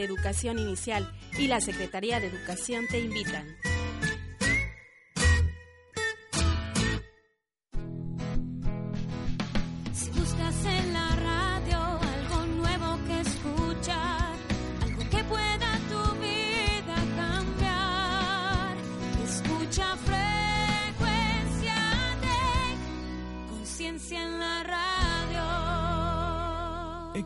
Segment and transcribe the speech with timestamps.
[0.00, 1.06] de Educación Inicial
[1.38, 3.46] y la Secretaría de Educación te invitan.
[9.92, 14.36] Si buscas en la radio algo nuevo que escuchar,
[14.82, 18.76] algo que pueda tu vida cambiar,
[19.24, 21.76] escucha frecuencia
[22.24, 25.44] de conciencia en la radio.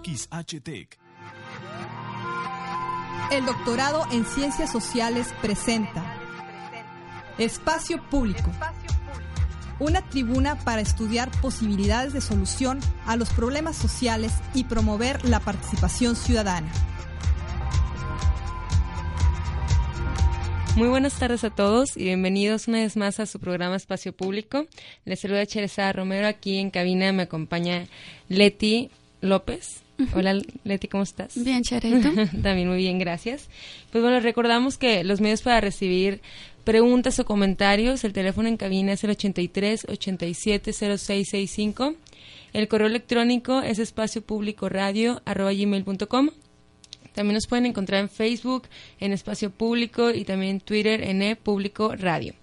[0.03, 0.99] XHTEC.
[3.35, 6.05] El doctorado en Ciencias Sociales presenta
[7.37, 8.49] Espacio Público.
[9.81, 16.15] Una tribuna para estudiar posibilidades de solución a los problemas sociales y promover la participación
[16.15, 16.71] ciudadana.
[20.77, 24.67] Muy buenas tardes a todos y bienvenidos una vez más a su programa Espacio Público.
[25.05, 26.29] Les saluda Cheresa Romero.
[26.29, 27.89] Aquí en cabina me acompaña
[28.29, 29.84] Leti López.
[30.15, 31.43] Hola Leti, ¿cómo estás?
[31.43, 32.11] Bien, Charito.
[32.43, 33.49] También muy bien, gracias.
[33.93, 36.21] Pues bueno, recordamos que los medios para recibir
[36.65, 41.95] preguntas o comentarios, el teléfono en cabina es el 83 87 0665.
[42.53, 46.31] El correo electrónico es espacio público radio gmail.com.
[47.15, 48.65] También nos pueden encontrar en Facebook,
[48.99, 52.35] en Espacio Público y también en Twitter en e Público Radio.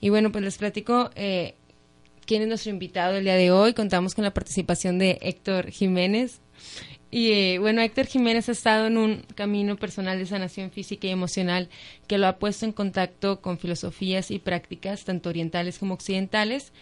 [0.00, 1.54] Y bueno, pues les platico eh,
[2.24, 3.74] quién es nuestro invitado el día de hoy.
[3.74, 6.40] Contamos con la participación de Héctor Jiménez.
[7.10, 11.10] Y eh, bueno, Héctor Jiménez ha estado en un camino personal de sanación física y
[11.10, 11.68] emocional
[12.08, 16.72] que lo ha puesto en contacto con filosofías y prácticas, tanto orientales como occidentales,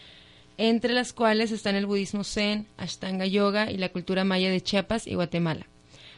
[0.56, 5.06] entre las cuales están el budismo zen, Ashtanga Yoga y la cultura maya de Chiapas
[5.06, 5.66] y Guatemala.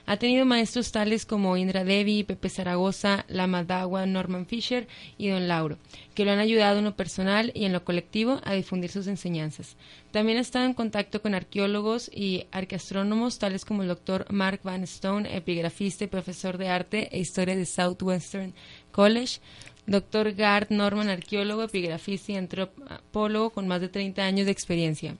[0.06, 5.48] Ha tenido maestros tales como Indra Devi, Pepe Zaragoza, Lama Dawa, Norman Fisher y Don
[5.48, 5.78] Lauro,
[6.14, 9.76] que lo han ayudado en lo personal y en lo colectivo a difundir sus enseñanzas.
[10.10, 14.82] También ha estado en contacto con arqueólogos y arqueastrónomos tales como el doctor Mark Van
[14.82, 18.52] Stone, epigrafista y profesor de arte e historia de Southwestern
[18.92, 19.40] College,
[19.86, 20.34] Dr.
[20.34, 25.16] Gard Norman, arqueólogo, epigrafista y antropólogo con más de 30 años de experiencia.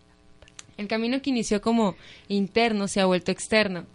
[0.76, 1.96] El camino que inició como
[2.28, 3.86] interno se ha vuelto externo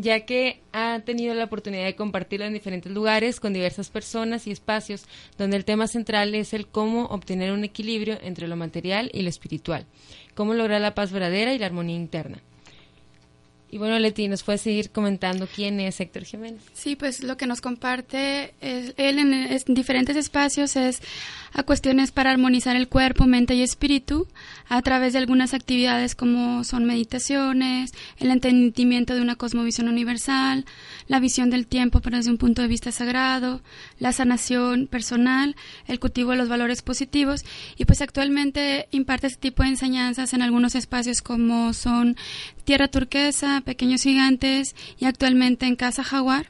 [0.00, 4.50] ya que ha tenido la oportunidad de compartirlo en diferentes lugares con diversas personas y
[4.50, 5.04] espacios,
[5.36, 9.28] donde el tema central es el cómo obtener un equilibrio entre lo material y lo
[9.28, 9.86] espiritual,
[10.34, 12.38] cómo lograr la paz verdadera y la armonía interna.
[13.70, 16.62] Y bueno, Leti, ¿nos puedes seguir comentando quién es Héctor Jiménez?
[16.72, 21.02] Sí, pues lo que nos comparte él en diferentes espacios es
[21.52, 24.26] a cuestiones para armonizar el cuerpo, mente y espíritu
[24.68, 30.64] a través de algunas actividades como son meditaciones, el entendimiento de una cosmovisión universal,
[31.06, 33.60] la visión del tiempo pero desde un punto de vista sagrado,
[33.98, 37.44] la sanación personal, el cultivo de los valores positivos
[37.76, 42.16] y pues actualmente imparte este tipo de enseñanzas en algunos espacios como son
[42.64, 46.46] Tierra Turquesa, Pequeños Gigantes y actualmente en Casa Jaguar.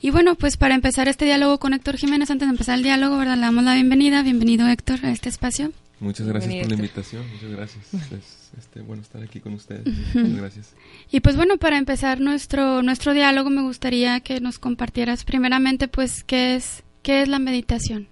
[0.00, 3.18] Y bueno, pues para empezar este diálogo con Héctor Jiménez, antes de empezar el diálogo,
[3.18, 3.34] ¿verdad?
[3.34, 4.22] Le damos la bienvenida.
[4.22, 5.72] Bienvenido, Héctor, a este espacio.
[5.98, 7.94] Muchas gracias por la invitación, muchas gracias.
[8.12, 9.86] Es este, bueno estar aquí con ustedes.
[10.14, 10.74] Muchas gracias.
[11.10, 16.24] Y pues bueno, para empezar nuestro nuestro diálogo me gustaría que nos compartieras primeramente pues
[16.24, 18.08] qué es qué es la meditación.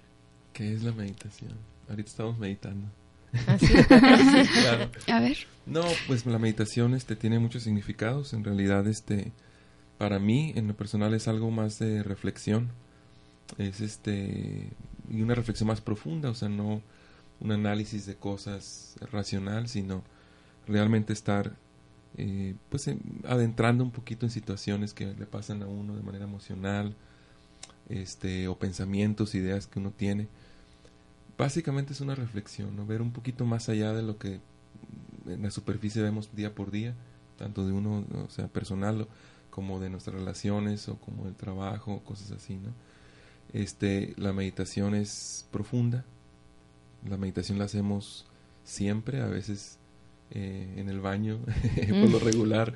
[0.53, 1.53] ¿Qué es la meditación?
[1.89, 2.87] Ahorita estamos meditando.
[3.47, 3.67] Así.
[3.87, 4.89] claro.
[5.07, 5.37] A ver.
[5.65, 9.31] No, pues la meditación este tiene muchos significados, en realidad este
[9.97, 12.69] para mí en lo personal es algo más de reflexión.
[13.57, 14.69] Es este
[15.09, 16.81] y una reflexión más profunda, o sea, no
[17.39, 20.03] un análisis de cosas racional, sino
[20.67, 21.55] realmente estar
[22.17, 22.89] eh, pues
[23.27, 26.95] adentrando un poquito en situaciones que le pasan a uno de manera emocional,
[27.89, 30.27] este, o pensamientos, ideas que uno tiene.
[31.37, 32.85] Básicamente es una reflexión, ¿no?
[32.85, 34.39] ver un poquito más allá de lo que
[35.27, 36.95] en la superficie vemos día por día,
[37.37, 39.07] tanto de uno, o sea, personal,
[39.49, 42.73] como de nuestras relaciones o como del trabajo, cosas así, ¿no?
[43.53, 46.03] Este, la meditación es profunda,
[47.09, 48.25] la meditación la hacemos
[48.63, 49.77] siempre, a veces
[50.31, 51.39] eh, en el baño,
[51.89, 52.73] por lo regular,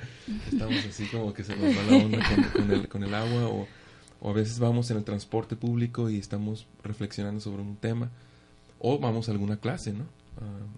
[0.51, 2.19] estamos así como que se nos va la onda
[2.53, 3.67] con, el, con el, agua, o,
[4.21, 8.11] o, a veces vamos en el transporte público y estamos reflexionando sobre un tema,
[8.79, 10.05] o vamos a alguna clase, ¿no?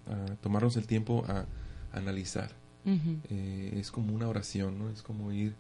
[0.08, 1.46] A, tomarnos el tiempo a,
[1.94, 2.52] analizar.
[2.86, 4.90] eh, es como una oración, ¿no?
[4.90, 5.54] Es como ir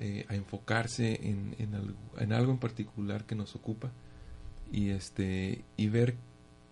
[0.00, 3.90] eh, a enfocarse en, en, algo, en algo en particular que nos ocupa
[4.72, 6.14] y este y ver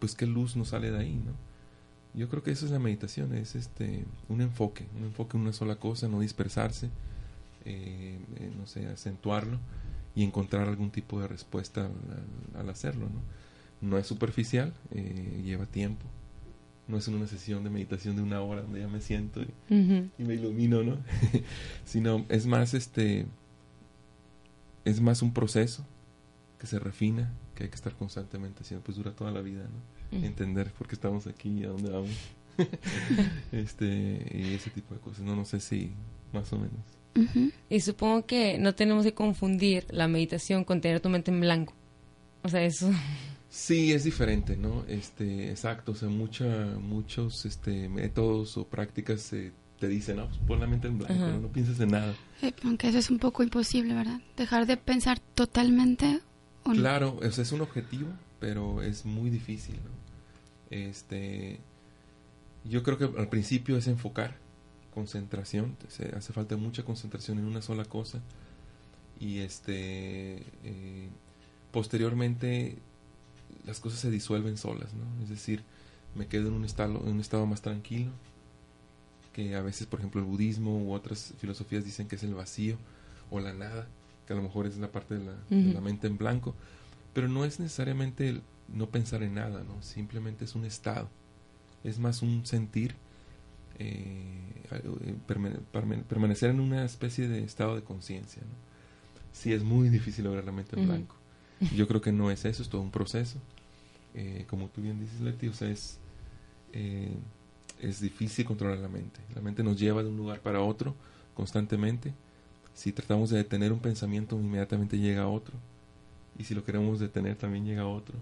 [0.06, 1.32] pues qué luz nos sale de ahí, ¿no?
[2.14, 5.52] Yo creo que eso es la meditación, es este un enfoque, un enfoque en una
[5.52, 6.90] sola cosa, no dispersarse,
[7.64, 9.58] eh, eh, no sé, acentuarlo
[10.14, 13.88] y encontrar algún tipo de respuesta al, al hacerlo, ¿no?
[13.88, 16.06] No es superficial, eh, lleva tiempo,
[16.86, 19.74] no es una sesión de meditación de una hora donde ya me siento y, uh
[19.74, 20.10] -huh.
[20.18, 20.98] y me ilumino, ¿no?
[21.84, 23.26] Sino es más este
[24.84, 25.84] es más un proceso
[26.60, 30.24] que se refina, que hay que estar constantemente haciendo, pues dura toda la vida, ¿no?
[30.24, 32.10] Entender por qué estamos aquí y a dónde vamos.
[33.52, 33.84] este,
[34.32, 35.22] y ese tipo de cosas.
[35.22, 35.92] No, no sé si
[36.32, 37.40] más o menos.
[37.70, 41.74] Y supongo que no tenemos que confundir la meditación con tener tu mente en blanco.
[42.42, 42.90] O sea, eso.
[43.48, 44.84] Sí, es diferente, ¿no?
[44.86, 46.46] Este, exacto, o sea, mucha,
[46.78, 49.32] muchos este, métodos o prácticas
[49.78, 51.40] te dicen, no, pues pon la mente en blanco, ¿no?
[51.40, 52.14] no pienses en nada.
[52.42, 54.20] Eh, aunque eso es un poco imposible, ¿verdad?
[54.36, 56.20] Dejar de pensar totalmente.
[56.66, 58.08] ¿O claro, sea, es un objetivo,
[58.40, 59.76] pero es muy difícil.
[60.70, 61.60] Este,
[62.64, 64.36] yo creo que al principio es enfocar,
[64.92, 65.76] concentración,
[66.16, 68.20] hace falta mucha concentración en una sola cosa
[69.20, 71.08] y este eh,
[71.70, 72.78] posteriormente
[73.66, 75.22] las cosas se disuelven solas, ¿no?
[75.22, 75.62] Es decir,
[76.14, 78.10] me quedo en un estado, en un estado más tranquilo,
[79.32, 82.76] que a veces, por ejemplo, el budismo u otras filosofías dicen que es el vacío
[83.30, 83.86] o la nada,
[84.26, 86.54] que a lo mejor es la parte de la, de la mente en blanco,
[87.12, 89.80] pero no es necesariamente el no pensar en nada, ¿no?
[89.82, 91.08] Simplemente es un estado
[91.88, 92.94] es más un sentir,
[93.78, 95.14] eh, eh,
[96.08, 98.42] permanecer en una especie de estado de conciencia.
[98.42, 98.54] ¿no?
[99.32, 101.16] Sí, es muy difícil lograr la mente en blanco.
[101.74, 103.38] Yo creo que no es eso, es todo un proceso.
[104.14, 105.98] Eh, como tú bien dices, Leti, o sea, es,
[107.80, 109.20] es difícil controlar la mente.
[109.34, 110.94] La mente nos lleva de un lugar para otro
[111.34, 112.12] constantemente.
[112.76, 115.54] Si tratamos de detener un pensamiento, inmediatamente llega otro.
[116.38, 118.14] Y si lo queremos detener, también llega otro.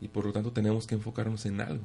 [0.00, 1.84] Y por lo tanto tenemos que enfocarnos en algo.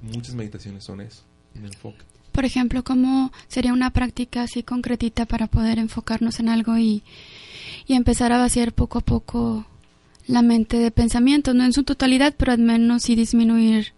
[0.00, 1.22] Muchas meditaciones son eso,
[1.54, 2.02] un enfoque.
[2.32, 7.02] Por ejemplo, ¿cómo sería una práctica así concretita para poder enfocarnos en algo y,
[7.86, 9.66] y empezar a vaciar poco a poco
[10.26, 13.92] la mente de pensamientos, no en su totalidad, pero al menos sí disminuir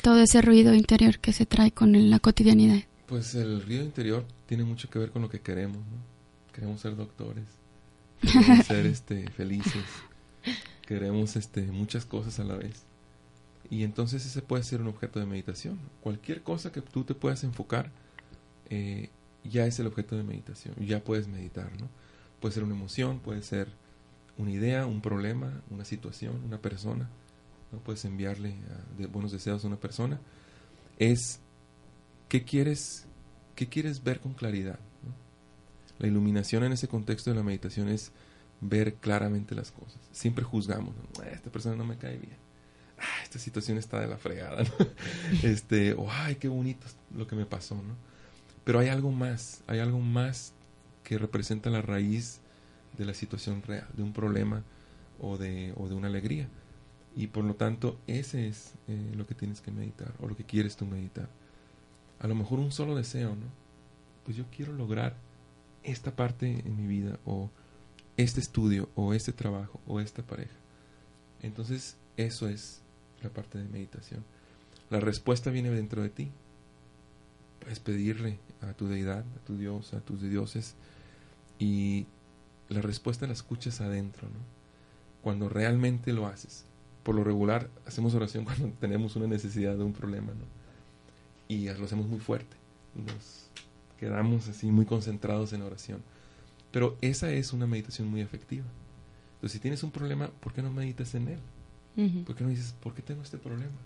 [0.00, 2.82] todo ese ruido interior que se trae con la cotidianidad?
[3.06, 6.11] Pues el ruido interior tiene mucho que ver con lo que queremos, ¿no?
[6.52, 7.44] Queremos ser doctores,
[8.20, 9.84] queremos ser este, felices,
[10.86, 12.84] queremos este, muchas cosas a la vez.
[13.70, 15.78] Y entonces ese puede ser un objeto de meditación.
[16.02, 17.90] Cualquier cosa que tú te puedas enfocar
[18.68, 19.08] eh,
[19.44, 20.74] ya es el objeto de meditación.
[20.78, 21.88] Ya puedes meditar, ¿no?
[22.40, 23.68] Puede ser una emoción, puede ser
[24.36, 27.08] una idea, un problema, una situación, una persona.
[27.70, 27.78] ¿no?
[27.78, 28.54] Puedes enviarle
[28.98, 30.20] de buenos deseos a una persona.
[30.98, 31.40] Es
[32.28, 33.06] qué quieres,
[33.54, 34.78] qué quieres ver con claridad.
[36.02, 38.12] La iluminación en ese contexto de la meditación es
[38.60, 39.98] ver claramente las cosas.
[40.12, 40.94] Siempre juzgamos.
[41.32, 42.36] Esta persona no me cae bien
[43.22, 44.64] esta situación está de la fregada,
[45.42, 47.94] Este, o ay, qué bonito lo que me pasó, ¿no?
[48.64, 50.52] Pero hay algo más, hay algo más
[51.02, 52.40] que representa la raíz
[52.96, 54.62] de la situación real, de un problema
[55.20, 56.48] o de, o de una alegría.
[57.16, 60.44] Y por lo tanto, ese es eh, lo que tienes que meditar, o lo que
[60.44, 61.28] quieres tú meditar.
[62.20, 63.46] A lo mejor un solo deseo, ¿no?
[64.24, 65.16] Pues yo quiero lograr
[65.82, 67.50] esta parte en mi vida, o
[68.16, 70.54] este estudio, o este trabajo, o esta pareja.
[71.42, 72.80] Entonces, eso es
[73.22, 74.24] la parte de meditación.
[74.90, 76.30] La respuesta viene dentro de ti.
[77.60, 80.74] Puedes pedirle a tu deidad, a tu Dios, a tus dioses,
[81.58, 82.06] y
[82.68, 84.40] la respuesta la escuchas adentro, ¿no?
[85.22, 86.64] Cuando realmente lo haces.
[87.02, 90.44] Por lo regular, hacemos oración cuando tenemos una necesidad de un problema, ¿no?
[91.48, 92.56] Y lo hacemos muy fuerte.
[92.94, 93.48] Nos
[94.02, 96.02] quedamos así muy concentrados en oración.
[96.72, 98.64] Pero esa es una meditación muy efectiva.
[99.34, 102.24] Entonces, si tienes un problema, ¿por qué no meditas en él?
[102.24, 103.78] ¿Por qué no dices, ¿por qué tengo este problema?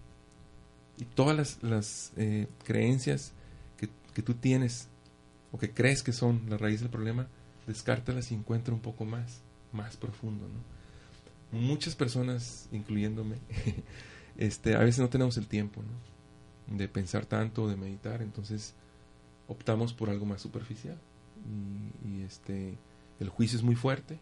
[0.96, 3.32] Y todas las, las eh, creencias
[3.76, 4.88] que, que, tú tienes
[5.52, 7.26] o que crees que son la raíz del problema,
[7.66, 9.42] descártalas y encuentra un poco más,
[9.72, 10.46] más profundo.
[10.48, 11.58] ¿no?
[11.60, 13.36] Muchas personas, incluyéndome,
[14.38, 16.76] este, a veces no tenemos el tiempo ¿no?
[16.78, 18.72] de pensar tanto, de meditar, entonces
[19.48, 20.98] optamos por algo más superficial.
[22.04, 22.76] Y, este,
[23.20, 24.14] el juicio es muy fuerte.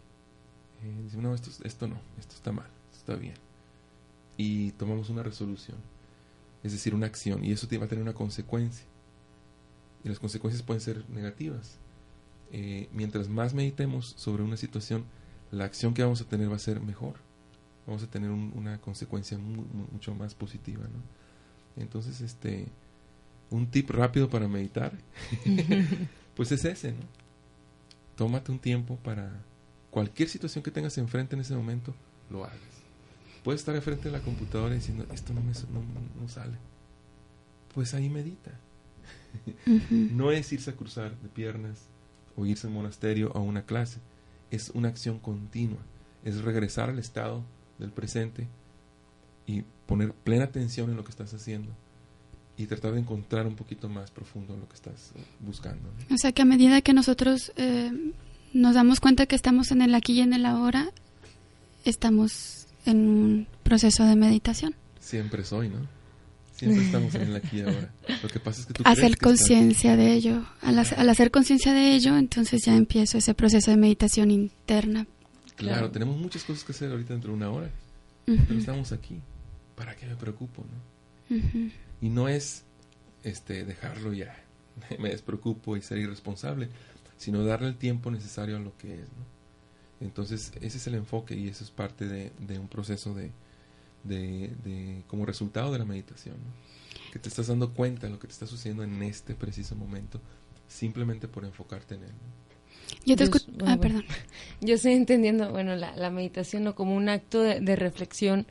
[0.83, 3.35] Eh, decimos, no, esto, esto no, esto está mal, esto está bien
[4.37, 5.77] y tomamos una resolución,
[6.63, 8.85] es decir, una acción, y eso va a tener una consecuencia.
[10.03, 11.77] Y las consecuencias pueden ser negativas.
[12.51, 15.05] Eh, mientras más meditemos sobre una situación,
[15.51, 17.15] la acción que vamos a tener va a ser mejor.
[17.87, 20.83] Vamos a tener una consecuencia mucho más positiva.
[20.83, 21.81] ¿no?
[21.81, 22.67] Entonces, este,
[23.49, 24.93] un tip rápido para meditar,
[26.35, 27.03] pues es ese, ¿no?
[28.15, 29.31] Tómate un tiempo para
[29.91, 31.93] cualquier situación que tengas enfrente en ese momento,
[32.29, 32.59] lo hagas.
[33.43, 35.53] Puedes estar enfrente de la computadora diciendo, esto no me
[36.19, 36.57] no, sale.
[37.73, 38.51] Pues ahí medita.
[40.11, 41.85] no es irse a cruzar de piernas
[42.35, 43.99] o irse al monasterio a una clase.
[44.49, 45.79] Es una acción continua.
[46.23, 47.43] Es regresar al estado
[47.77, 48.47] del presente
[49.45, 51.71] y poner plena atención en lo que estás haciendo
[52.57, 55.89] y tratar de encontrar un poquito más profundo lo que estás buscando.
[56.11, 57.91] O sea que a medida que nosotros eh,
[58.53, 60.89] nos damos cuenta que estamos en el aquí y en el ahora,
[61.83, 64.75] estamos en un proceso de meditación.
[64.99, 65.79] Siempre soy, ¿no?
[66.55, 67.91] Siempre estamos en el aquí y ahora.
[68.23, 70.45] Lo que pasa es que tú Hacer conciencia de ello.
[70.61, 75.01] Al, hace- al hacer conciencia de ello, entonces ya empiezo ese proceso de meditación interna.
[75.01, 77.69] estás- Claro, tenemos muchas cosas que hacer ahorita dentro de una hora,
[78.27, 79.19] Ujú, pero estamos aquí.
[79.75, 80.94] ¿Para qué me preocupo, no?
[82.01, 82.63] Y no es
[83.23, 84.35] este dejarlo ya,
[84.99, 86.69] me despreocupo y ser irresponsable,
[87.17, 89.35] sino darle el tiempo necesario a lo que es, ¿no?
[90.01, 93.31] Entonces, ese es el enfoque y eso es parte de, de un proceso de,
[94.03, 97.11] de, de- como resultado de la meditación, ¿no?
[97.13, 100.19] Que te estás dando cuenta de lo que te está sucediendo en este preciso momento,
[100.67, 102.09] simplemente por enfocarte en él.
[102.11, 102.45] ¿no?
[103.05, 103.45] Yo te escucho.
[103.53, 103.81] bueno, Ah, bueno.
[103.81, 104.05] perdón.
[104.61, 106.75] Yo estoy entendiendo, bueno, la, la meditación ¿no?
[106.75, 108.45] como un acto de, de reflexión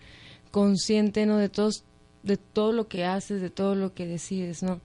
[0.50, 1.36] consciente, ¿no?
[1.36, 1.84] De todos,
[2.24, 4.80] de todo lo que haces, de todo lo que decides, ¿no?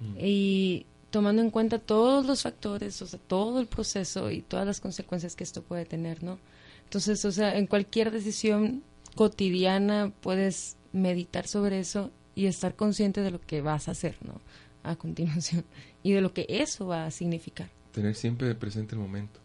[0.00, 0.16] Mm.
[0.20, 4.80] Y tomando en cuenta todos los factores, o sea, todo el proceso y todas las
[4.80, 6.38] consecuencias que esto puede tener, ¿no?
[6.84, 8.82] Entonces, o sea, en cualquier decisión
[9.14, 14.40] cotidiana puedes meditar sobre eso y estar consciente de lo que vas a hacer, ¿no?
[14.82, 15.64] A continuación.
[16.02, 17.70] Y de lo que eso va a significar.
[17.92, 19.38] Tener siempre presente el momento.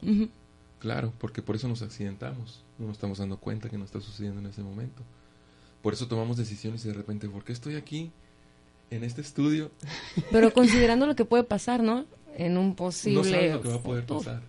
[0.80, 2.64] Claro, porque por eso nos accidentamos.
[2.80, 5.04] No nos estamos dando cuenta que nos está sucediendo en ese momento.
[5.82, 8.12] Por eso tomamos decisiones y de repente, ¿por qué estoy aquí
[8.90, 9.72] en este estudio?
[10.32, 12.06] Pero considerando lo que puede pasar, ¿no?
[12.36, 13.24] En un no posible...
[13.24, 14.20] sabes lo que va a poder futuro.
[14.20, 14.42] pasar.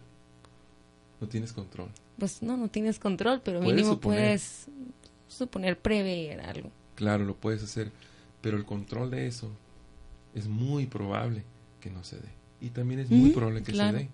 [1.21, 1.89] No tienes control.
[2.19, 4.21] Pues no, no tienes control, pero Puedes mínimo suponer.
[4.21, 4.67] puedes
[5.29, 6.71] suponer, prever algo.
[6.95, 7.91] Claro, lo puedes hacer,
[8.41, 9.51] pero el control de eso
[10.35, 11.45] es muy probable
[11.81, 12.29] que no se dé.
[12.61, 13.99] Y también es muy probable que claro.
[13.99, 14.11] se dé.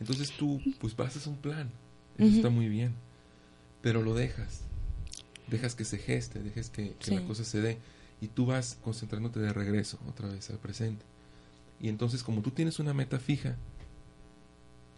[0.00, 1.70] Entonces tú, pues basas un plan.
[2.18, 2.94] Eso está muy bien.
[3.82, 4.62] Pero lo dejas.
[5.48, 7.78] Dejas que se geste, dejas que, que la cosa se dé.
[8.20, 11.04] Y tú vas concentrándote de regreso, otra vez al presente.
[11.80, 13.56] Y entonces, como tú tienes una meta fija,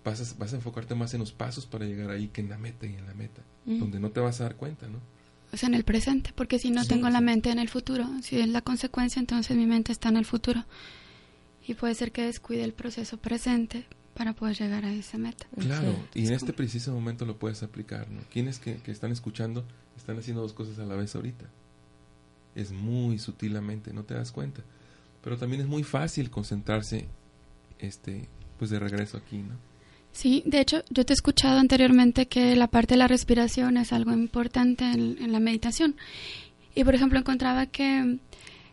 [0.05, 2.59] vas a, vas a enfocarte más en los pasos para llegar ahí que en la
[2.59, 3.43] meta y en la meta.
[3.67, 4.99] Donde no te vas a dar cuenta, ¿no?
[5.52, 8.07] O sea, en el presente, porque si no Sí, tengo la mente en el futuro,
[8.23, 10.64] si es la consecuencia, entonces mi mente está en el futuro.
[11.67, 13.87] Y puede ser que descuide el proceso presente
[14.19, 15.47] para poder llegar a esa meta.
[15.61, 18.21] Claro, y en este preciso momento lo puedes aplicar, ¿no?
[18.33, 19.65] Quienes que, que están escuchando
[19.97, 21.47] están haciendo dos cosas a la vez ahorita.
[22.57, 24.63] Es muy sutilamente, no te das cuenta.
[25.23, 27.07] Pero también es muy fácil concentrarse,
[27.79, 29.55] este, pues de regreso aquí, ¿no?
[30.11, 33.93] Sí, de hecho, yo te he escuchado anteriormente que la parte de la respiración es
[33.93, 35.95] algo importante en, en la meditación.
[36.75, 38.19] Y, por ejemplo, encontraba que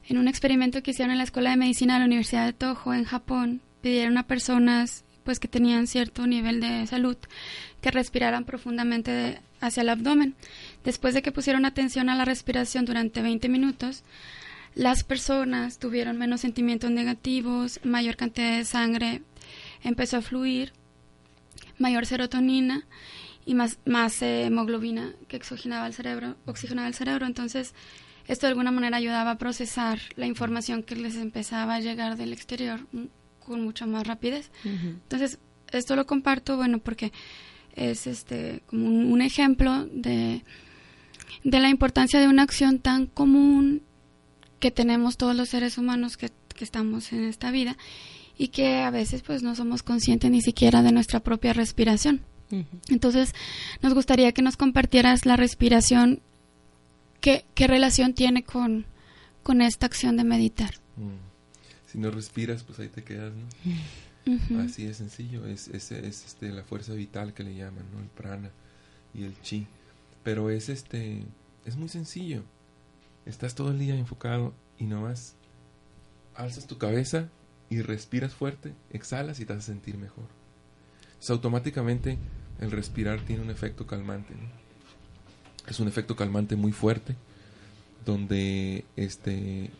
[0.08, 2.96] en un experimento que hicieron en la Escuela de Medicina de la Universidad de Toho,
[2.96, 7.18] en Japón, pidieron a personas pues que tenían cierto nivel de salud
[7.82, 10.36] que respiraran profundamente hacia el abdomen.
[10.86, 14.04] Después de que pusieron atención a la respiración durante 20 minutos,
[14.76, 19.22] las personas tuvieron menos sentimientos negativos, mayor cantidad de sangre
[19.84, 20.74] empezó a fluir,
[21.78, 22.86] mayor serotonina
[23.46, 27.26] y más, eh, hemoglobina que oxigenaba el cerebro, oxigenaba el cerebro.
[27.26, 27.74] Entonces,
[28.28, 32.34] esto de alguna manera ayudaba a procesar la información que les empezaba a llegar del
[32.34, 32.82] exterior
[33.46, 34.52] con mucha más rapidez.
[34.64, 35.40] Entonces,
[35.72, 37.12] esto lo comparto, bueno, porque
[37.76, 40.44] es este como un, un ejemplo de,
[41.44, 43.82] de la importancia de una acción tan común
[44.60, 47.78] que tenemos todos los seres humanos que, que estamos en esta vida
[48.38, 52.22] y que a veces pues no somos conscientes ni siquiera de nuestra propia respiración.
[52.90, 53.34] Entonces,
[53.82, 56.22] nos gustaría que nos compartieras la respiración,
[57.20, 58.86] qué, qué relación tiene con,
[59.44, 60.76] con esta acción de meditar.
[60.96, 61.25] Mm.
[61.96, 64.34] Si no respiras, pues ahí te quedas, ¿no?
[64.36, 64.60] Ujú.
[64.60, 68.02] Así de sencillo, es, es, es, este, la fuerza vital que le llaman, ¿no?
[68.02, 68.52] El prana
[69.14, 69.66] y el chi.
[70.22, 71.24] Pero es este,
[71.64, 72.44] es muy sencillo.
[73.26, 75.36] Estás todo el día enfocado y nomás
[76.36, 77.30] alzas tu cabeza
[77.70, 80.28] y respiras fuerte, exhalas y te vas a sentir mejor.
[81.06, 82.18] Entonces, automáticamente
[82.60, 84.50] el respirar tiene un efecto calmante, ¿no?
[85.66, 87.16] Es un efecto calmante muy fuerte,
[88.04, 89.72] donde este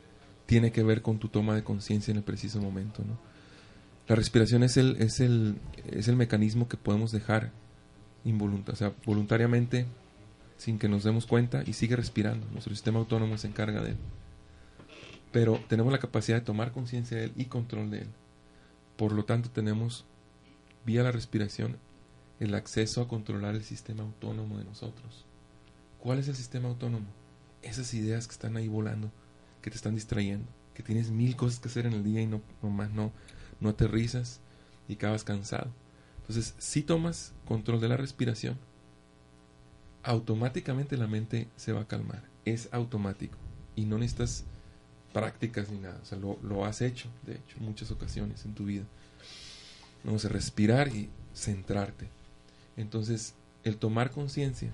[0.46, 3.18] tiene que ver con tu toma de conciencia en el preciso momento, ¿no?
[4.08, 5.56] La respiración es el, es el,
[5.90, 7.52] es el mecanismo que podemos dejar
[8.26, 9.86] o sea, voluntariamente
[10.58, 12.48] sin que nos demos cuenta y sigue respirando.
[12.52, 13.98] Nuestro sistema autónomo se encarga de él.
[15.32, 18.08] Pero tenemos la capacidad de tomar conciencia de él y control de él.
[18.96, 20.06] Por lo tanto, tenemos
[20.86, 21.78] vía la respiración
[22.40, 25.26] el acceso a controlar el sistema autónomo de nosotros.
[26.00, 27.06] ¿Cuál es el sistema autónomo?
[27.62, 29.12] Esas ideas que están ahí volando,
[29.66, 30.46] que te están distrayendo,
[30.76, 33.12] que tienes mil cosas que hacer en el día y no nomás no
[33.60, 34.42] no aterrizas
[34.88, 35.72] y acabas cansado.
[36.20, 38.60] Entonces, si tomas control de la respiración,
[40.04, 42.22] automáticamente la mente se va a calmar.
[42.46, 43.40] Es automático.
[43.76, 44.44] Y no necesitas
[45.14, 46.00] prácticas ni nada.
[46.00, 48.84] O sea, lo, lo has hecho, de hecho, en muchas ocasiones en tu vida.
[50.04, 52.08] Vamos a respirar y centrarte.
[52.78, 54.72] Entonces, el tomar conciencia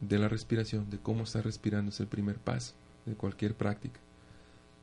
[0.00, 2.74] de la respiración, de cómo está respirando, es el primer paso
[3.06, 3.98] de cualquier práctica.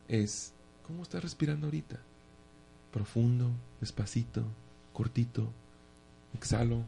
[0.07, 0.53] Es,
[0.85, 1.99] ¿cómo está respirando ahorita?
[2.91, 4.43] Profundo, despacito,
[4.93, 5.51] cortito,
[6.33, 6.83] exhalo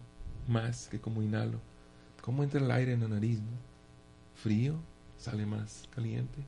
[0.48, 1.60] más que como inhalo.
[2.22, 3.40] ¿Cómo entra el aire en la nariz?
[4.36, 4.76] Frío,
[5.18, 6.44] sale más caliente.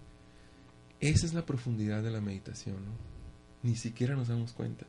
[0.99, 2.91] Esa es la profundidad de la meditación, ¿no?
[3.63, 4.85] Ni siquiera nos damos cuenta.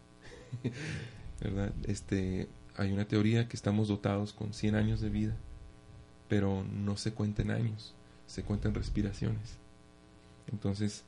[1.41, 1.73] ¿Verdad?
[1.85, 5.37] Este, hay una teoría que estamos dotados con 100 años de vida,
[6.29, 7.95] pero no se cuenta en años,
[8.27, 9.57] se cuenta en respiraciones.
[10.51, 11.05] Entonces,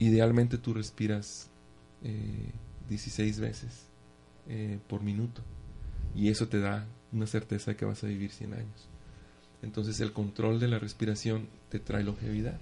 [0.00, 1.48] idealmente tú respiras
[2.88, 3.86] 16 eh, veces
[4.48, 5.42] eh, por minuto
[6.14, 8.88] y eso te da una certeza de que vas a vivir 100 años.
[9.62, 12.58] Entonces el control de la respiración te trae longevidad.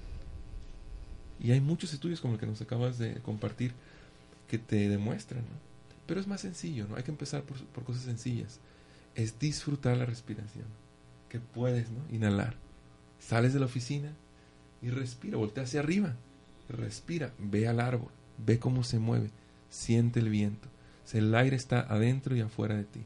[1.40, 3.72] Y hay muchos estudios como el que nos acabas de compartir
[4.48, 5.44] que te demuestran.
[6.06, 6.96] Pero es más sencillo, ¿no?
[6.96, 8.58] Hay que empezar por, por cosas sencillas.
[9.14, 10.66] Es disfrutar la respiración.
[11.28, 12.02] Que puedes, ¿no?
[12.10, 12.56] Inhalar.
[13.20, 14.12] Sales de la oficina
[14.82, 16.16] y respira, voltea hacia arriba.
[16.68, 19.30] Respira, ve al árbol, ve cómo se mueve,
[19.70, 20.68] siente el viento.
[21.12, 23.04] el aire está adentro y afuera de ti.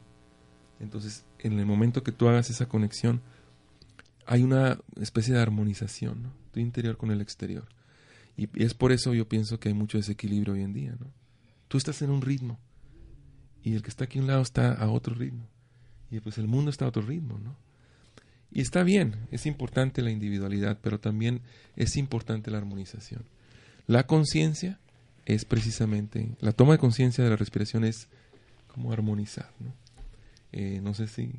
[0.81, 3.21] Entonces, en el momento que tú hagas esa conexión,
[4.26, 6.33] hay una especie de armonización.
[6.52, 7.66] Tu interior con el exterior.
[8.37, 11.07] Y, es por eso yo pienso que hay mucho desequilibrio hoy en día, ¿no?
[11.69, 12.59] Tú estás en un ritmo
[13.62, 15.47] y el que está aquí a un lado está a otro ritmo.
[16.11, 17.57] Y pues el mundo está a otro ritmo, ¿no?
[18.50, 21.40] Y está bien, es importante la individualidad, pero también
[21.75, 23.25] es importante la armonización.
[23.93, 24.79] La conciencia
[25.27, 28.09] es precisamente, la toma de conciencia de la respiración es
[28.67, 29.75] como armonizar, ¿no?
[30.53, 31.35] Eh, no sé si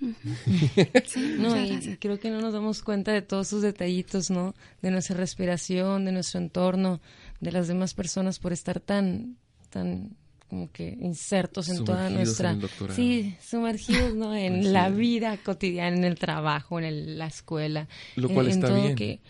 [1.38, 4.52] no, y creo que no nos damos cuenta de todos esos detallitos, ¿no?
[4.80, 7.00] De nuestra respiración, de nuestro entorno,
[7.40, 9.36] de las demás personas por estar tan,
[9.70, 10.16] tan
[10.48, 12.58] como que insertos en toda nuestra
[12.90, 18.48] sí sumergidos no en la vida cotidiana en el trabajo en la escuela lo cual
[18.48, 18.94] está bien.
[18.94, 19.20] que,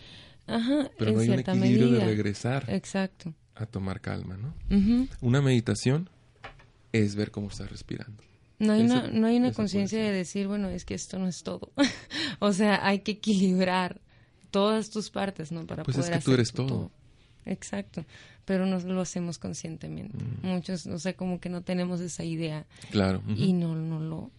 [0.47, 4.53] ajá, pero no hay un equilibrio de regresar exacto a tomar calma no
[5.21, 6.09] una meditación
[6.91, 8.23] es ver cómo estás respirando
[8.59, 11.43] no hay una, no hay una conciencia de decir, bueno, es que esto no es
[11.43, 11.71] todo.
[12.39, 13.99] o sea, hay que equilibrar
[14.51, 15.65] todas tus partes, ¿no?
[15.65, 16.91] Para pues es que tú eres todo.
[17.45, 18.05] Exacto,
[18.45, 20.17] pero no lo hacemos conscientemente.
[20.17, 20.47] Mm.
[20.47, 22.65] Muchos, o sea, como que no tenemos esa idea.
[22.91, 23.21] Claro.
[23.35, 24.31] Y no, no lo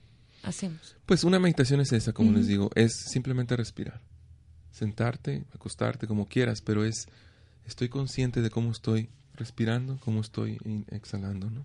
[0.42, 0.96] hacemos.
[1.04, 4.00] Pues una meditación es esa, como les digo, es simplemente respirar.
[4.74, 7.06] Sentarte, acostarte, como quieras, pero es,
[7.64, 10.58] estoy consciente de cómo estoy respirando, cómo estoy
[10.90, 11.64] exhalando, ¿no?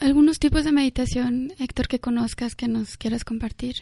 [0.00, 3.76] ¿Algunos tipos de meditación, Héctor, que conozcas que nos quieras compartir?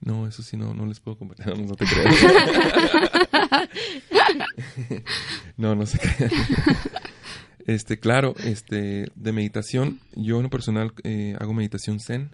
[0.00, 1.46] No, eso sí, no, no les puedo compartir.
[1.66, 2.04] No, te creo.
[5.56, 6.28] no, no sé qué.
[7.64, 12.32] Este, claro, este, de meditación, yo en lo personal eh, hago meditación zen,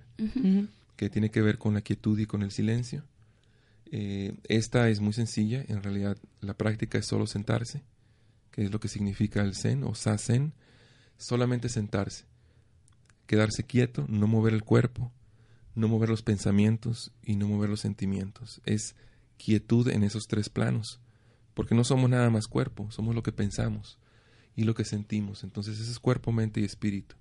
[0.97, 3.05] que tiene que ver con la quietud y con el silencio.
[3.91, 7.83] Eh, esta es muy sencilla, en realidad la práctica es solo sentarse,
[8.51, 10.53] que es lo que significa el zen o sa-zen,
[11.17, 12.27] solamente sentarse
[13.29, 15.13] quedarse quieto, no mover el cuerpo,
[15.77, 18.61] no mover los pensamientos y no mover los sentimientos.
[18.65, 18.97] Es
[19.37, 20.99] quietud en esos tres planos,
[21.55, 23.99] porque no somos nada más cuerpo, somos lo que pensamos
[24.57, 25.45] y lo que sentimos.
[25.45, 27.17] Entonces ese es cuerpo, mente y espíritu.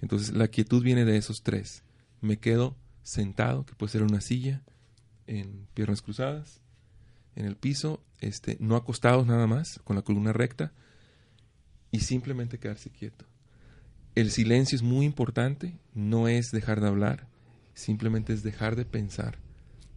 [0.00, 1.84] Entonces la quietud viene de esos tres.
[2.22, 4.62] Me quedo sentado, que puede ser una silla,
[5.26, 6.60] en piernas cruzadas,
[7.36, 10.72] en el piso, este, no acostados nada más, con la columna recta,
[11.90, 13.24] y simplemente quedarse quieto.
[14.14, 17.26] El silencio es muy importante, no es dejar de hablar,
[17.74, 19.38] simplemente es dejar de pensar.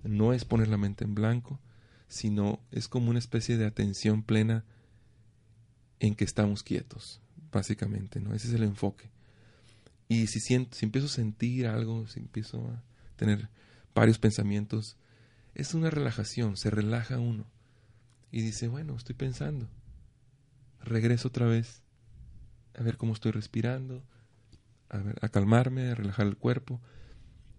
[0.03, 1.59] No es poner la mente en blanco,
[2.07, 4.63] sino es como una especie de atención plena
[5.99, 8.33] en que estamos quietos, básicamente, ¿no?
[8.33, 9.09] Ese es el enfoque.
[10.07, 12.83] Y si, siento, si empiezo a sentir algo, si empiezo a
[13.17, 13.49] tener
[13.93, 14.97] varios pensamientos,
[15.57, 17.47] es una relajación, se relaja uno.
[18.31, 19.67] Y dice, bueno, estoy pensando.
[20.81, 21.81] Regreso otra vez
[22.77, 24.03] a ver cómo estoy respirando,
[24.89, 26.79] a, ver, a calmarme, a relajar el cuerpo.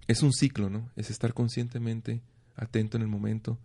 [0.07, 0.93] Es un ciclo, ¿no?
[0.95, 2.23] Es estar conscientemente
[2.55, 3.59] atento en el momento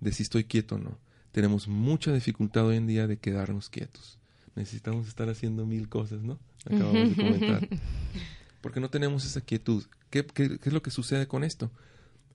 [0.00, 1.00] de si estoy quieto o no.
[1.32, 4.20] Tenemos mucha dificultad hoy en día de quedarnos quietos.
[4.54, 6.38] Necesitamos estar haciendo mil cosas, ¿no?
[6.64, 7.68] Acabamos de comentar.
[8.60, 9.84] Porque no tenemos esa quietud.
[10.10, 11.72] ¿Qué, qué, qué es lo que sucede con esto?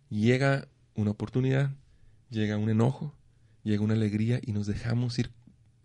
[0.09, 0.67] Llega
[0.99, 1.71] una oportunidad,
[2.29, 3.15] llega un enojo,
[3.63, 5.31] llega una alegría y nos dejamos ir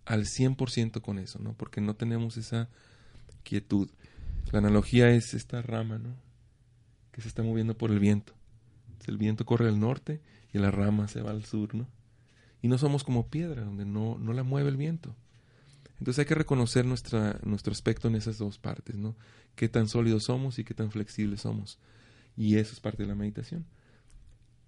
[0.05, 1.55] al 100% con eso, ¿no?
[1.55, 2.69] Porque no tenemos esa
[3.43, 3.91] quietud.
[4.53, 6.15] La analogía es esta rama, ¿no?
[7.13, 8.35] Que se está moviendo por el viento.
[9.07, 10.21] El viento corre al norte
[10.53, 11.89] y la rama se va al sur, ¿no?
[12.61, 15.15] Y no somos como piedra, donde no, no la mueve el viento.
[15.99, 19.17] Entonces hay que reconocer nuestra, nuestro aspecto en esas dos partes, ¿no?
[19.55, 21.79] Qué tan sólidos somos y qué tan flexibles somos.
[22.37, 23.65] Y eso es parte de la meditación.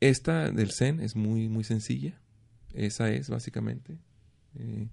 [0.01, 2.21] Esta del Zen es muy, muy sencilla.
[2.75, 3.99] Esa es, básicamente.
[4.55, 4.89] Eh,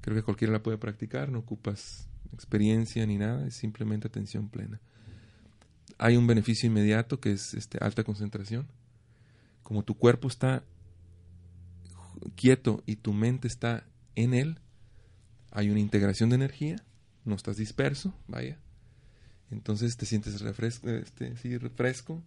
[0.00, 4.80] creo que cualquiera la puede practicar, no ocupas experiencia ni nada, es simplemente atención plena.
[5.98, 8.66] Hay un beneficio inmediato que es este, alta concentración.
[9.62, 10.64] Como tu cuerpo está
[12.36, 14.58] quieto y tu mente está en él,
[15.50, 16.76] hay una integración de energía,
[17.24, 18.58] no estás disperso, vaya.
[19.50, 22.22] Entonces te sientes refresco, este, sí, refresco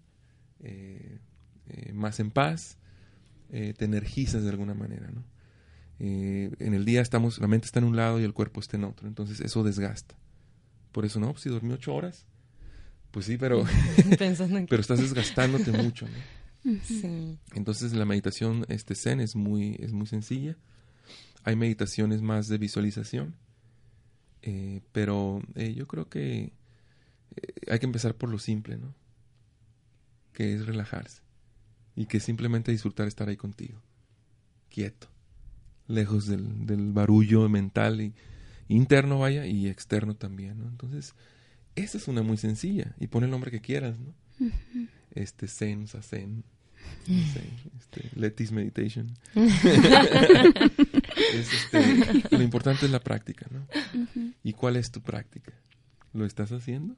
[0.61, 1.19] eh,
[1.69, 2.77] eh, más en paz,
[3.49, 5.23] eh, te energizas de alguna manera, ¿no?
[5.99, 8.83] en el día estamos, la mente está en un lado y el cuerpo está en
[8.83, 10.15] otro, entonces eso desgasta.
[10.91, 12.27] Por eso, no, pues, si dormí ocho horas,
[13.09, 13.65] pues sí, pero,
[14.69, 16.77] pero estás desgastándote mucho, ¿no?
[17.55, 20.55] Entonces la meditación este zen es muy, es muy sencilla.
[21.43, 23.35] Hay meditaciones más de visualización,
[24.91, 26.53] pero yo creo que
[27.67, 28.93] hay que empezar por lo simple, ¿no?
[30.31, 31.26] Que es relajarse
[31.97, 33.81] y que simplemente disfrutar estar ahí contigo,
[34.69, 35.09] quieto,
[35.87, 38.13] lejos del, del barullo mental y
[38.69, 40.67] interno vaya y externo también, ¿no?
[40.67, 41.15] Entonces,
[41.75, 44.13] esa es una muy sencilla y pon el nombre que quieras, ¿no?
[45.11, 46.43] Este Zen, Sazen,
[47.07, 49.17] este, Letis Meditation.
[51.33, 53.65] este, lo importante es la práctica, ¿no?
[54.43, 55.53] ¿Y cuál es tu práctica?
[56.13, 56.95] ¿Lo estás haciendo?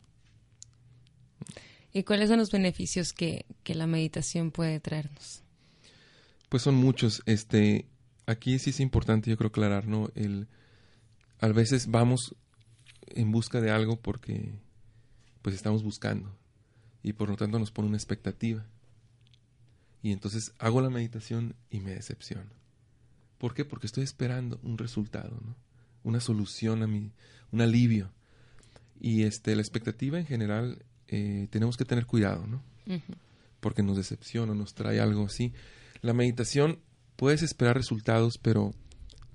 [1.91, 5.43] ¿Y cuáles son los beneficios que, la meditación puede traernos?
[6.49, 7.21] Pues son muchos.
[7.25, 7.87] Este,
[8.25, 10.09] aquí sí es importante, yo creo, aclarar, ¿no?
[10.15, 10.47] El,
[11.39, 12.35] a veces vamos
[13.07, 14.53] en busca de algo porque
[15.41, 16.37] pues estamos buscando
[17.01, 18.65] y por lo tanto nos pone una expectativa.
[20.01, 22.51] Y entonces hago la meditación y me decepciono.
[23.37, 23.65] ¿Por qué?
[23.65, 25.55] Porque estoy esperando un resultado, ¿no?
[26.03, 27.11] Una solución a mi,
[27.51, 28.11] un alivio.
[28.99, 32.63] Y este, la expectativa en general eh, tenemos que tener cuidado, ¿no?
[33.59, 35.53] Porque nos decepciona, nos trae algo así.
[36.01, 36.79] La meditación,
[37.15, 38.73] puedes esperar resultados, pero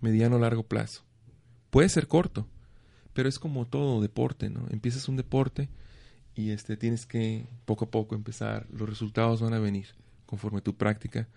[0.00, 1.04] mediano o largo plazo.
[1.70, 2.48] Puede ser corto,
[3.12, 4.66] pero es como todo deporte, ¿no?
[4.70, 5.68] Empiezas un deporte
[6.34, 8.66] y este tienes que poco a poco empezar.
[8.70, 9.88] Los resultados van a venir
[10.26, 11.28] conforme tu práctica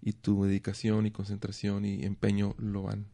[0.00, 3.06] y tu dedicación y concentración y empeño lo van.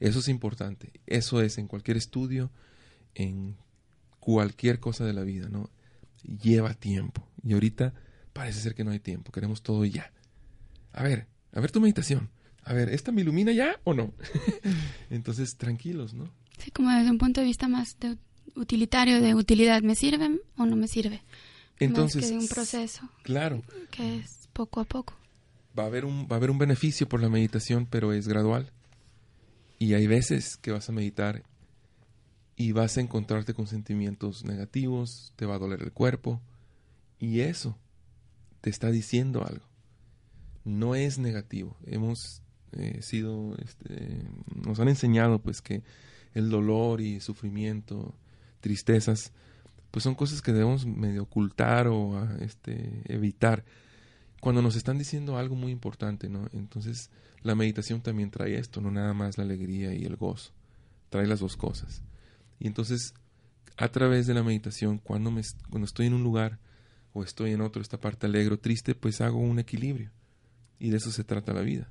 [0.00, 0.92] Eso es importante.
[1.06, 2.50] Eso es en cualquier estudio,
[3.14, 3.56] en
[4.18, 5.70] cualquier cosa de la vida, ¿no?
[6.22, 7.26] Lleva tiempo.
[7.42, 7.94] Y ahorita
[8.32, 10.12] parece ser que no hay tiempo, queremos todo ya.
[10.92, 12.30] A ver, a ver tu meditación.
[12.64, 14.12] A ver, ¿esta me ilumina ya o no?
[15.10, 16.30] Entonces, tranquilos, ¿no?
[16.58, 18.16] Sí, como desde un punto de vista más de
[18.54, 21.22] utilitario, de utilidad, ¿me sirve o no me sirve?
[21.78, 23.08] Entonces, más que de un proceso.
[23.22, 23.62] Claro.
[23.90, 25.14] Que es poco a poco.
[25.76, 28.70] Va a haber un, va a haber un beneficio por la meditación, pero es gradual.
[29.78, 31.42] Y hay veces que vas a meditar
[32.56, 36.40] y vas a encontrarte con sentimientos negativos, te va a doler el cuerpo
[37.18, 37.76] y eso
[38.60, 39.64] te está diciendo algo.
[40.64, 41.76] No es negativo.
[41.86, 45.82] Hemos eh, sido, este, nos han enseñado pues que
[46.34, 48.14] el dolor y sufrimiento,
[48.60, 49.32] tristezas,
[49.90, 53.64] pues son cosas que debemos medio ocultar o ah, este, evitar
[54.40, 56.48] cuando nos están diciendo algo muy importante, ¿no?
[56.52, 57.10] Entonces
[57.42, 60.52] la meditación también trae esto, no nada más la alegría y el gozo,
[61.10, 62.02] trae las dos cosas.
[62.58, 63.14] Y entonces,
[63.76, 66.58] a través de la meditación, cuando, me, cuando estoy en un lugar
[67.12, 70.10] o estoy en otro, esta parte alegre o triste, pues hago un equilibrio.
[70.78, 71.88] Y de eso se trata la vida,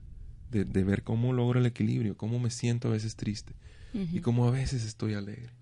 [0.49, 3.53] de, ver cómo logro el equilibrio, cómo me siento a veces triste
[3.93, 5.53] y cómo a veces estoy alegre.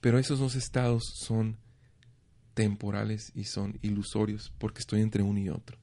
[0.00, 1.58] Pero esos dos estados son
[2.54, 5.78] temporales y son ilusorios porque estoy entre uno y otro.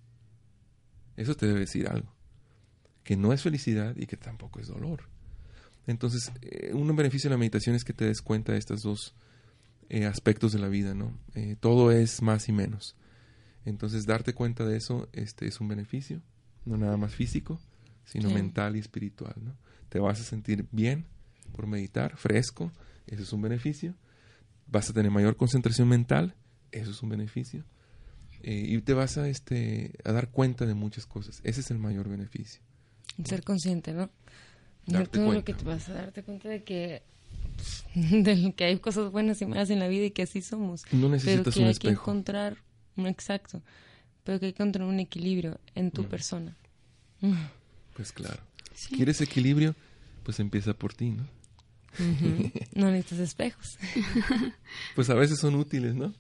[1.18, 2.12] Eso te debe decir algo,
[3.04, 5.11] que no es felicidad y que tampoco es dolor.
[5.88, 9.15] Entonces, eh, un beneficio de la meditación es que te des cuenta de estos dos
[9.89, 11.17] eh, aspectos de la vida, ¿no?
[11.34, 12.96] Eh, todo es más y menos.
[13.65, 16.22] Entonces, darte cuenta de eso este, es un beneficio,
[16.65, 17.60] no nada más físico,
[18.06, 19.56] sino mental y espiritual, ¿no?
[19.89, 21.06] Te vas a sentir bien
[21.52, 22.72] por meditar, fresco,
[23.08, 23.96] eso es un beneficio.
[24.67, 26.36] Vas a tener mayor concentración mental,
[26.72, 27.65] eso es un beneficio.
[28.44, 31.41] y te vas a, este, a dar cuenta de muchas cosas.
[31.44, 32.62] Ese es el mayor beneficio.
[33.24, 34.10] Ser consciente, ¿no?
[34.86, 37.04] Todo lo que te vas a darte cuenta de que
[37.96, 40.84] de que hay cosas buenas y malas en la vida y que así somos.
[40.91, 42.58] No necesitas pero que un hay que encontrar,
[42.98, 43.62] exacto,
[44.24, 46.56] pero que hay que encontrar un equilibrio en tu persona.
[47.94, 48.39] Pues claro.
[48.96, 49.76] ¿Quieres equilibrio?
[50.24, 51.28] Pues empieza por ti, ¿no?
[52.74, 53.78] no necesitas espejos.
[54.96, 56.13] pues a veces son útiles, ¿no?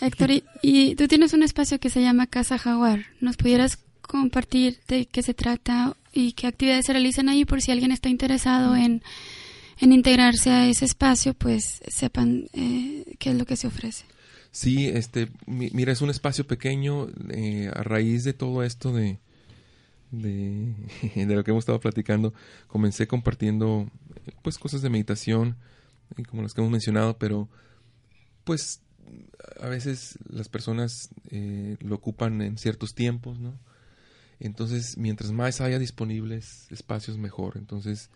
[0.00, 3.06] Héctor, y, y, tú tienes un espacio que se llama Casa Jaguar.
[3.20, 7.72] ¿Nos pudieras compartir de qué se trata y qué actividades se realizan ahí por si
[7.72, 9.02] alguien está interesado en,
[9.80, 14.06] integrarse a ese espacio, pues sepan eh, qué es lo que se ofrece.
[14.52, 19.18] Sí, este, mira, es un espacio pequeño eh, a raíz de todo esto de,
[20.12, 20.74] de,
[21.26, 22.32] lo que hemos estado platicando.
[22.68, 23.90] Comencé compartiendo,
[24.42, 25.56] pues, cosas de meditación,
[26.30, 27.48] como las que hemos mencionado, pero,
[28.44, 28.80] pues,
[29.60, 33.58] a veces las personas eh, lo ocupan en ciertos tiempos, ¿no?
[34.44, 37.56] Entonces, mientras más haya disponibles espacios, mejor.
[37.56, 38.10] Entonces,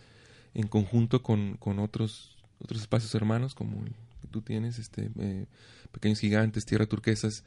[0.52, 5.46] en conjunto con, con otros, otros espacios hermanos, como el que tú tienes, este, eh,
[5.90, 7.44] Pequeños Gigantes, Tierra Turquesas,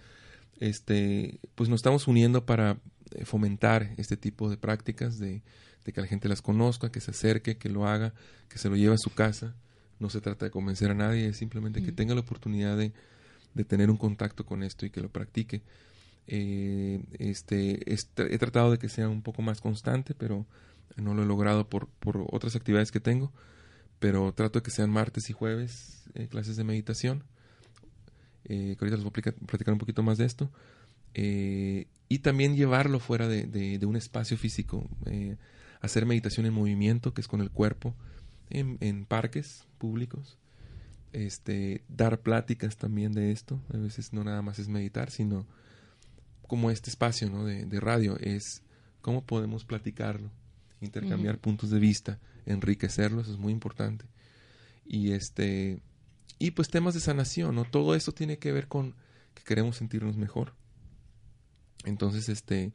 [0.59, 2.79] este, pues nos estamos uniendo para
[3.11, 5.43] eh, fomentar este tipo de prácticas, de,
[5.85, 8.15] de, que la gente las conozca, que se acerque, que lo haga,
[8.49, 9.53] que se lo lleve a su casa.
[9.99, 12.93] No se trata de convencer a nadie, es simplemente que tenga la oportunidad de,
[13.53, 15.61] de tener un contacto con esto y que lo practique.
[16.27, 20.45] Eh, este, he tratado de que sea un poco más constante, pero
[20.95, 23.31] no lo he logrado por, por otras actividades que tengo.
[23.99, 27.23] Pero trato de que sean martes y jueves eh, clases de meditación.
[28.45, 30.51] Eh, que ahorita les voy a platicar un poquito más de esto.
[31.13, 34.89] Eh, y también llevarlo fuera de, de, de un espacio físico.
[35.05, 35.37] Eh,
[35.81, 37.95] hacer meditación en movimiento, que es con el cuerpo,
[38.49, 40.37] en, en parques públicos
[41.13, 43.61] este, dar pláticas también de esto.
[43.73, 45.45] A veces no nada más es meditar, sino
[46.51, 47.45] como este espacio ¿no?
[47.45, 48.61] de, de radio es
[48.99, 50.29] cómo podemos platicarlo,
[50.81, 54.03] intercambiar puntos de vista, enriquecerlo, eso es muy importante.
[54.85, 55.81] Y este
[56.39, 57.63] y pues temas de sanación, ¿no?
[57.63, 58.95] Todo esto tiene que ver con
[59.33, 60.53] que queremos sentirnos mejor.
[61.85, 62.73] Entonces, este,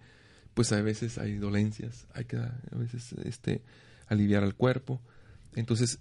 [0.55, 3.63] pues a veces hay dolencias, hay que a veces este
[4.07, 5.03] aliviar al cuerpo.
[5.55, 5.99] Entonces,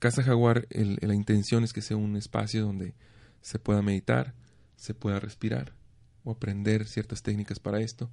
[0.00, 2.96] Casa Jaguar, la intención es que sea un espacio donde
[3.42, 4.34] se pueda meditar,
[4.74, 5.80] se pueda respirar
[6.24, 8.10] o aprender ciertas técnicas para esto,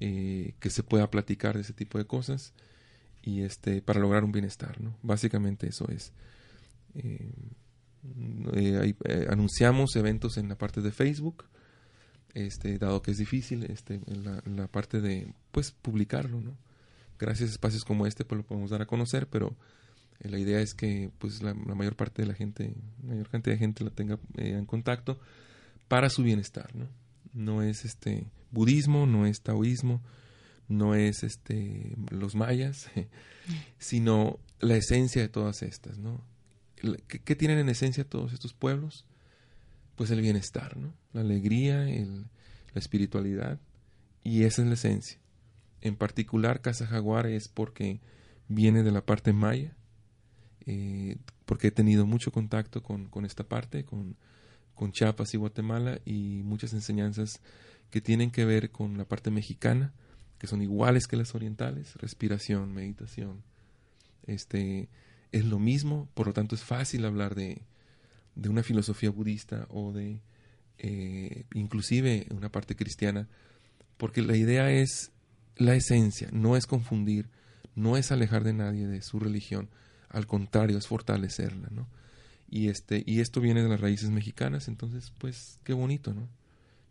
[0.00, 2.54] eh, que se pueda platicar de ese tipo de cosas
[3.22, 4.96] y este para lograr un bienestar, ¿no?
[5.02, 6.12] Básicamente eso es.
[6.94, 7.30] Eh,
[8.54, 11.44] eh, anunciamos eventos en la parte de Facebook,
[12.34, 16.56] este, dado que es difícil, este, en la, parte de pues publicarlo, ¿no?
[17.18, 19.56] Gracias a espacios como este, pues lo podemos dar a conocer, pero
[20.18, 23.84] la idea es que pues la, mayor parte de la gente, mayor cantidad de gente
[23.84, 25.20] la tenga en contacto
[25.86, 26.88] para su bienestar, ¿no?
[27.32, 30.02] No es este budismo, no es taoísmo,
[30.68, 32.90] no es este los mayas,
[33.78, 36.22] sino la esencia de todas estas, ¿no?
[36.76, 39.06] ¿Qué, ¿Qué, tienen en esencia todos estos pueblos?
[39.96, 40.92] Pues el bienestar, ¿no?
[41.12, 42.26] La alegría, el,
[42.74, 43.60] la espiritualidad,
[44.24, 45.18] y esa es la esencia.
[45.80, 48.00] En particular, Casa Jaguar es porque
[48.48, 49.74] viene de la parte maya,
[50.66, 54.16] eh, porque he tenido mucho contacto con, con esta parte, con,
[54.82, 57.40] con, Chiapas y Guatemala, y muchas enseñanzas
[57.90, 59.92] que tienen que ver con la parte mexicana,
[60.38, 63.42] que son iguales que las orientales, respiración, meditación.
[64.26, 64.88] Este,
[65.30, 67.62] es lo mismo, por lo tanto es fácil hablar de,
[68.34, 70.20] de una filosofía budista o de
[70.78, 73.28] eh, inclusive una parte cristiana,
[73.96, 75.12] porque la idea es
[75.56, 77.28] la esencia, no es confundir,
[77.76, 79.68] no es alejar de nadie de su religión,
[80.08, 81.86] al contrario, es fortalecerla, ¿no?
[82.52, 86.28] Y, este, y esto viene de las raíces mexicanas, entonces, pues, qué bonito, ¿no?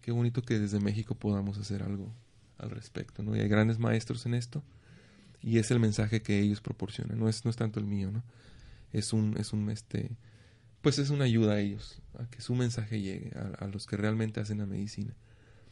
[0.02, 2.12] Qué bonito que desde México podamos hacer algo
[2.58, 3.36] al respecto, ¿no?
[3.36, 4.64] Y hay grandes maestros en esto,
[5.40, 8.24] y es el mensaje que ellos proporcionan, no es, no es tanto el mío, ¿no?
[8.92, 10.10] Es un, es un, este,
[10.82, 13.98] pues es una ayuda a ellos, a que su mensaje llegue a, a los que
[13.98, 15.14] realmente hacen la medicina.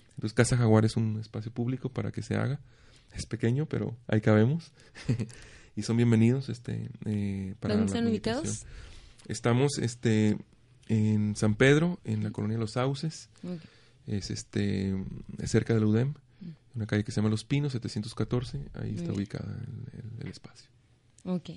[0.10, 2.60] Entonces, Casa Jaguar es un espacio público para que se haga.
[3.15, 4.71] Es pequeño, pero ahí cabemos.
[5.75, 8.67] y son bienvenidos este eh, para ¿Dónde están ubicados?
[9.29, 10.37] Estamos este
[10.87, 13.29] en San Pedro, en la colonia Los Sauces.
[13.43, 13.59] Okay.
[14.07, 14.95] Es este
[15.45, 16.15] cerca de la UDEM,
[16.73, 20.69] una calle que se llama Los Pinos 714, ahí está ubicada el, el, el, espacio.
[21.25, 21.51] Ok.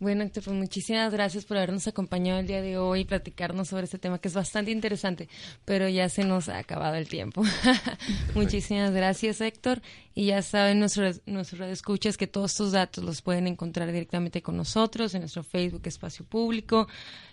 [0.00, 3.84] Bueno, Héctor, pues muchísimas gracias por habernos acompañado el día de hoy y platicarnos sobre
[3.84, 5.28] este tema que es bastante interesante,
[5.66, 7.42] pero ya se nos ha acabado el tiempo.
[8.34, 9.82] muchísimas gracias, Héctor.
[10.14, 14.56] Y ya saben nuestros nuestro escuchas que todos tus datos los pueden encontrar directamente con
[14.56, 16.88] nosotros en nuestro Facebook Espacio Público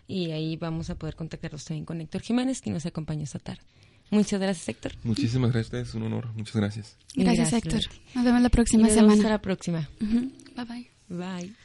[0.05, 3.61] y ahí vamos a poder contactarlos también con Héctor Jiménez, que nos acompaña esta tarde.
[4.09, 4.91] Muchas gracias, Héctor.
[5.03, 6.33] Muchísimas gracias, es un honor.
[6.35, 6.97] Muchas gracias.
[7.15, 7.93] Gracias, gracias Héctor.
[8.13, 9.13] Nos vemos la próxima nos semana.
[9.13, 9.89] Hasta la próxima.
[10.01, 10.31] Uh -huh.
[10.55, 10.91] Bye bye.
[11.09, 11.55] Bye.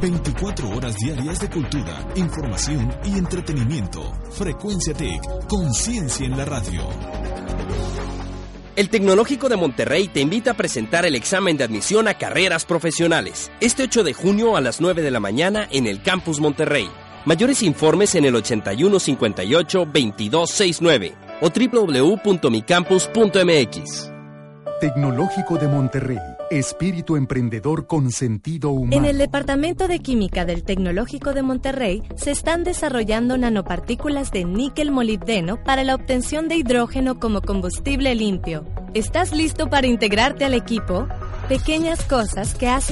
[0.00, 4.12] 24 horas diarias de cultura, información y entretenimiento.
[4.32, 6.82] Frecuencia TIC, conciencia en la radio.
[8.74, 13.52] El Tecnológico de Monterrey te invita a presentar el examen de admisión a carreras profesionales
[13.60, 16.88] este 8 de junio a las 9 de la mañana en el Campus Monterrey.
[17.24, 24.10] Mayores informes en el 8158 2269 o www.micampus.mx.
[24.80, 28.94] Tecnológico de Monterrey Espíritu emprendedor con sentido humano.
[28.94, 34.90] En el Departamento de Química del Tecnológico de Monterrey se están desarrollando nanopartículas de níquel
[34.90, 38.66] molibdeno para la obtención de hidrógeno como combustible limpio.
[38.92, 41.08] ¿Estás listo para integrarte al equipo?
[41.48, 42.90] Pequeñas cosas que hacen